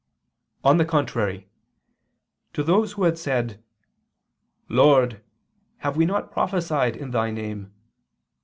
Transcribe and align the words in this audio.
On 0.63 0.77
the 0.77 0.83
contrary, 0.83 1.47
To 2.53 2.63
those 2.63 2.93
who 2.93 3.03
had 3.03 3.19
said, 3.19 3.63
"Lord, 4.67 5.21
have 5.77 5.95
we 5.95 6.07
not 6.07 6.31
prophesied 6.31 6.95
in 6.97 7.11
Thy 7.11 7.29
name?" 7.29 7.71